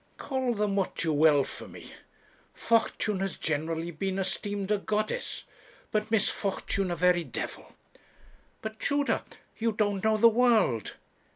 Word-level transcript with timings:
'Call 0.17 0.55
them 0.55 0.75
what 0.75 1.03
you 1.03 1.13
will 1.13 1.43
for 1.43 1.67
me. 1.67 1.91
Fortune 2.55 3.19
has 3.19 3.37
generally 3.37 3.91
been 3.91 4.17
esteemed 4.17 4.71
a 4.71 4.79
goddess, 4.79 5.43
but 5.91 6.09
misfortune 6.09 6.89
a 6.89 6.95
very 6.95 7.23
devil. 7.23 7.75
But, 8.63 8.79
Tudor, 8.79 9.21
you 9.59 9.73
don't 9.73 10.03
know 10.03 10.17
the 10.17 10.27
world. 10.27 10.95